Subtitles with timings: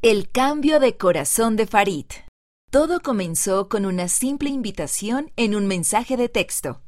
[0.00, 2.06] El cambio de corazón de Farid.
[2.70, 6.82] Todo comenzó con una simple invitación en un mensaje de texto.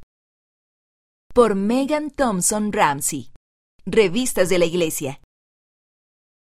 [1.35, 3.33] Por Megan Thompson Ramsey.
[3.85, 5.21] Revistas de la Iglesia.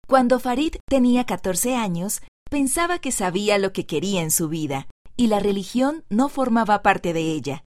[0.07, 2.21] Cuando Farid tenía 14 años,
[2.51, 4.87] pensaba que sabía lo que quería en su vida,
[5.17, 7.65] y la religión no formaba parte de ella.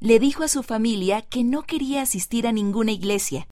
[0.00, 3.48] Le dijo a su familia que no quería asistir a ninguna iglesia,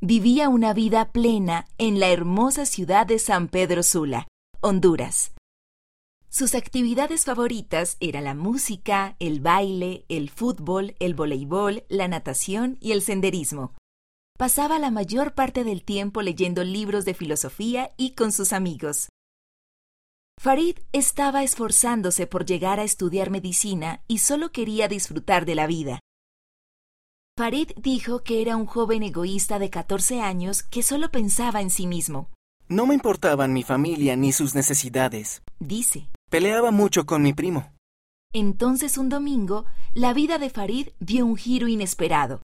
[0.00, 4.28] vivía una vida plena en la hermosa ciudad de San Pedro Sula,
[4.60, 5.32] Honduras.
[6.28, 12.92] Sus actividades favoritas eran la música, el baile, el fútbol, el voleibol, la natación y
[12.92, 13.74] el senderismo.
[14.38, 19.08] Pasaba la mayor parte del tiempo leyendo libros de filosofía y con sus amigos.
[20.38, 25.98] Farid estaba esforzándose por llegar a estudiar medicina y solo quería disfrutar de la vida.
[27.38, 31.86] Farid dijo que era un joven egoísta de 14 años que solo pensaba en sí
[31.86, 32.30] mismo.
[32.66, 35.40] No me importaban mi familia ni sus necesidades.
[35.60, 36.08] Dice.
[36.28, 37.72] Peleaba mucho con mi primo.
[38.32, 42.42] Entonces un domingo, la vida de Farid dio un giro inesperado.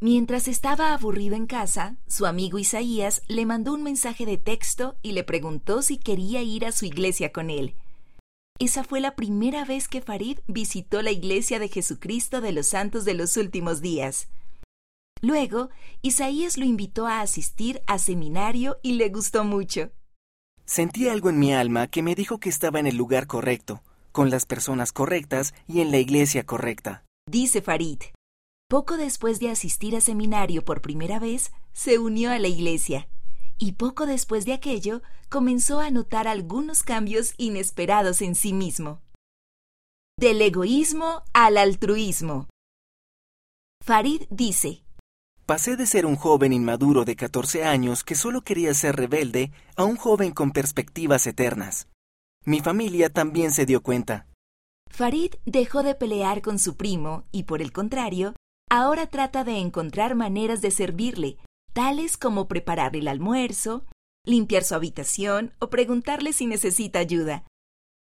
[0.00, 5.12] Mientras estaba aburrido en casa, su amigo Isaías le mandó un mensaje de texto y
[5.12, 7.76] le preguntó si quería ir a su iglesia con él.
[8.60, 13.04] Esa fue la primera vez que Farid visitó la iglesia de Jesucristo de los Santos
[13.04, 14.28] de los Últimos Días.
[15.20, 15.70] Luego,
[16.02, 19.90] Isaías lo invitó a asistir a seminario y le gustó mucho.
[20.66, 23.82] Sentí algo en mi alma que me dijo que estaba en el lugar correcto,
[24.12, 27.04] con las personas correctas y en la iglesia correcta.
[27.28, 27.98] Dice Farid.
[28.68, 33.08] Poco después de asistir a seminario por primera vez, se unió a la iglesia
[33.58, 39.00] y poco después de aquello comenzó a notar algunos cambios inesperados en sí mismo.
[40.18, 42.48] Del egoísmo al altruismo.
[43.82, 44.84] Farid dice,
[45.46, 49.84] Pasé de ser un joven inmaduro de 14 años que solo quería ser rebelde a
[49.84, 51.88] un joven con perspectivas eternas.
[52.46, 54.26] Mi familia también se dio cuenta.
[54.88, 58.34] Farid dejó de pelear con su primo y, por el contrario,
[58.70, 61.36] ahora trata de encontrar maneras de servirle,
[61.74, 63.84] tales como preparar el almuerzo,
[64.24, 67.44] limpiar su habitación o preguntarle si necesita ayuda.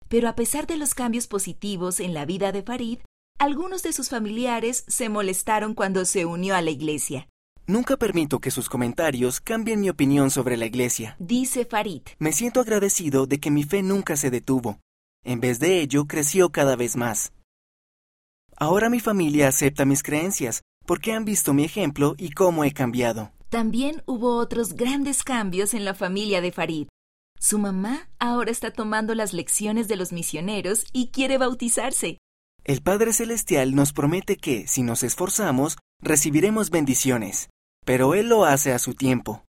[0.07, 2.99] Pero a pesar de los cambios positivos en la vida de Farid,
[3.39, 7.27] algunos de sus familiares se molestaron cuando se unió a la iglesia.
[7.67, 11.15] Nunca permito que sus comentarios cambien mi opinión sobre la iglesia.
[11.17, 12.03] Dice Farid.
[12.19, 14.79] Me siento agradecido de que mi fe nunca se detuvo.
[15.23, 17.33] En vez de ello, creció cada vez más.
[18.55, 23.31] Ahora mi familia acepta mis creencias porque han visto mi ejemplo y cómo he cambiado.
[23.49, 26.87] También hubo otros grandes cambios en la familia de Farid.
[27.39, 32.17] Su mamá ahora está tomando las lecciones de los misioneros y quiere bautizarse.
[32.63, 37.49] El Padre Celestial nos promete que, si nos esforzamos, recibiremos bendiciones,
[37.85, 39.43] pero Él lo hace a su tiempo.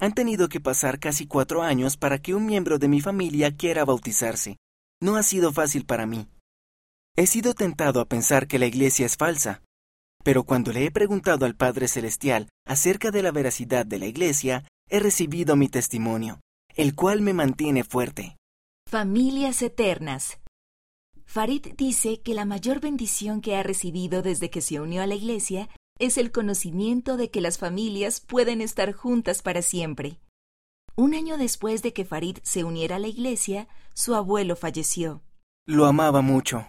[0.00, 3.84] Han tenido que pasar casi cuatro años para que un miembro de mi familia quiera
[3.84, 4.58] bautizarse.
[5.00, 6.28] No ha sido fácil para mí.
[7.16, 9.62] He sido tentado a pensar que la iglesia es falsa,
[10.24, 14.64] pero cuando le he preguntado al Padre Celestial acerca de la veracidad de la Iglesia,
[14.88, 16.40] he recibido mi testimonio,
[16.74, 18.36] el cual me mantiene fuerte.
[18.88, 20.38] Familias eternas.
[21.26, 25.14] Farid dice que la mayor bendición que ha recibido desde que se unió a la
[25.14, 25.68] Iglesia
[25.98, 30.20] es el conocimiento de que las familias pueden estar juntas para siempre.
[30.96, 35.22] Un año después de que Farid se uniera a la Iglesia, su abuelo falleció.
[35.66, 36.68] Lo amaba mucho.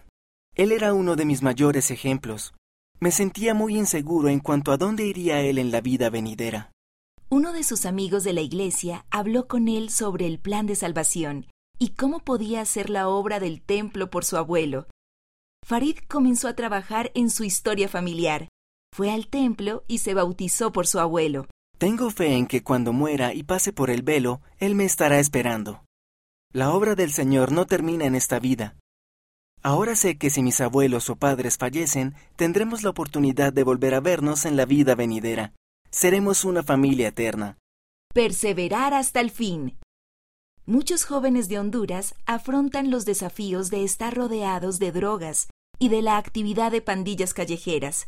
[0.55, 2.53] Él era uno de mis mayores ejemplos.
[3.01, 6.71] Me sentía muy inseguro en cuanto a dónde iría él en la vida venidera.
[7.29, 11.45] Uno de sus amigos de la iglesia habló con él sobre el plan de salvación
[11.77, 14.87] y cómo podía hacer la obra del templo por su abuelo.
[15.65, 18.49] Farid comenzó a trabajar en su historia familiar.
[18.93, 21.45] Fue al templo y se bautizó por su abuelo.
[21.77, 25.85] Tengo fe en que cuando muera y pase por el velo, Él me estará esperando.
[26.51, 28.75] La obra del Señor no termina en esta vida.
[29.61, 33.99] Ahora sé que si mis abuelos o padres fallecen, tendremos la oportunidad de volver a
[33.99, 35.53] vernos en la vida venidera.
[35.91, 37.57] Seremos una familia eterna.
[38.13, 39.77] Perseverar hasta el fin.
[40.65, 46.17] Muchos jóvenes de Honduras afrontan los desafíos de estar rodeados de drogas y de la
[46.17, 48.07] actividad de pandillas callejeras.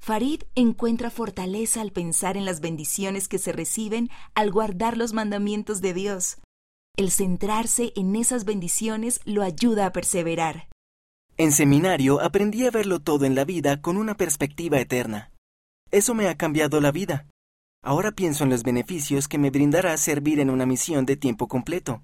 [0.00, 5.80] Farid encuentra fortaleza al pensar en las bendiciones que se reciben al guardar los mandamientos
[5.80, 6.38] de Dios.
[6.96, 10.68] El centrarse en esas bendiciones lo ayuda a perseverar.
[11.36, 15.32] En seminario aprendí a verlo todo en la vida con una perspectiva eterna.
[15.90, 17.26] Eso me ha cambiado la vida.
[17.82, 22.02] Ahora pienso en los beneficios que me brindará servir en una misión de tiempo completo.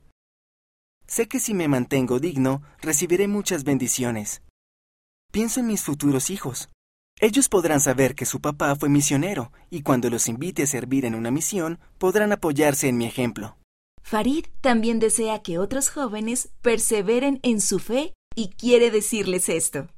[1.07, 4.43] Sé que si me mantengo digno, recibiré muchas bendiciones.
[5.33, 6.69] Pienso en mis futuros hijos.
[7.21, 11.15] Ellos podrán saber que su papá fue misionero y cuando los invite a servir en
[11.15, 13.57] una misión, podrán apoyarse en mi ejemplo.
[14.03, 19.89] Farid también desea que otros jóvenes perseveren en su fe y quiere decirles esto.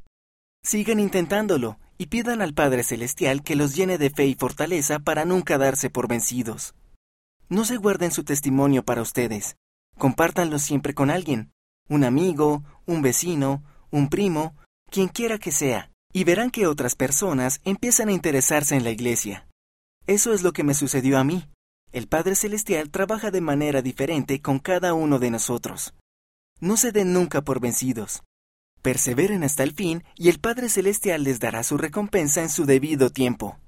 [0.65, 5.25] Sigan intentándolo y pidan al Padre Celestial que los llene de fe y fortaleza para
[5.25, 6.75] nunca darse por vencidos.
[7.49, 9.55] No se guarden su testimonio para ustedes.
[9.97, 11.53] Compártanlo siempre con alguien,
[11.89, 13.63] un amigo, un vecino,
[13.93, 14.57] un primo,
[14.91, 19.47] quien quiera que sea, y verán que otras personas empiezan a interesarse en la iglesia.
[20.09, 21.49] Eso es lo que me sucedió a mí.
[21.93, 25.95] El Padre Celestial trabaja de manera diferente con cada uno de nosotros.
[26.59, 28.25] No se den nunca por vencidos.
[28.83, 33.11] Perseveren hasta el fin y el Padre Celestial les dará su recompensa en su debido
[33.11, 33.62] tiempo.